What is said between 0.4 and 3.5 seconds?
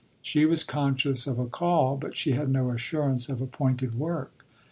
was conscious of a call, but she had no assurance of